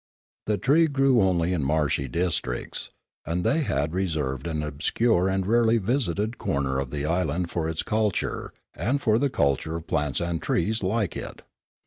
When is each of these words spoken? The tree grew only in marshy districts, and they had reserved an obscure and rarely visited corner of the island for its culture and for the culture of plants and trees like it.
The 0.47 0.57
tree 0.57 0.87
grew 0.87 1.21
only 1.21 1.53
in 1.53 1.63
marshy 1.63 2.07
districts, 2.07 2.89
and 3.23 3.43
they 3.43 3.61
had 3.61 3.93
reserved 3.93 4.47
an 4.47 4.63
obscure 4.63 5.29
and 5.29 5.45
rarely 5.45 5.77
visited 5.77 6.39
corner 6.39 6.79
of 6.79 6.89
the 6.89 7.05
island 7.05 7.51
for 7.51 7.69
its 7.69 7.83
culture 7.83 8.51
and 8.73 8.99
for 8.99 9.19
the 9.19 9.29
culture 9.29 9.75
of 9.75 9.85
plants 9.85 10.19
and 10.19 10.41
trees 10.41 10.81
like 10.81 11.15
it. 11.15 11.43